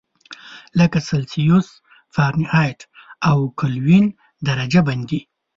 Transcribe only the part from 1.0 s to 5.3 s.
سلسیوس، فارنهایت او کلوین درجه بندي.